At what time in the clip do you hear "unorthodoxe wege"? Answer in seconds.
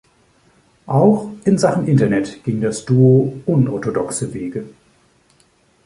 3.45-4.65